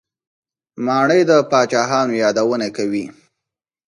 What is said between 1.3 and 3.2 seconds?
پاچاهانو یادونه کوي.